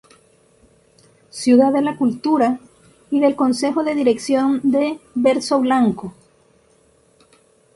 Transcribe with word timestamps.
Ciudad 1.29 1.71
de 1.71 1.83
la 1.83 1.95
cultura" 1.95 2.57
y 3.11 3.19
del 3.19 3.35
consejo 3.35 3.83
de 3.83 3.93
dirección 3.93 4.59
de 4.63 4.99
"Verso 5.13 5.59
Blanco. 5.61 6.15